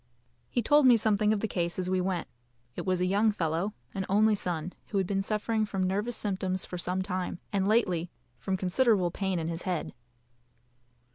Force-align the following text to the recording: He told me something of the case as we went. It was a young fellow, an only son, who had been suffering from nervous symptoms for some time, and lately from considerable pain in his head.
He 0.49 0.63
told 0.63 0.87
me 0.87 0.97
something 0.97 1.31
of 1.31 1.41
the 1.41 1.47
case 1.47 1.77
as 1.77 1.87
we 1.87 2.01
went. 2.01 2.27
It 2.75 2.87
was 2.87 3.01
a 3.01 3.05
young 3.05 3.31
fellow, 3.31 3.75
an 3.93 4.03
only 4.09 4.33
son, 4.33 4.73
who 4.87 4.97
had 4.97 5.05
been 5.05 5.21
suffering 5.21 5.63
from 5.63 5.83
nervous 5.83 6.15
symptoms 6.17 6.65
for 6.65 6.79
some 6.79 7.03
time, 7.03 7.37
and 7.53 7.67
lately 7.67 8.09
from 8.39 8.57
considerable 8.57 9.11
pain 9.11 9.37
in 9.37 9.47
his 9.47 9.61
head. 9.61 9.93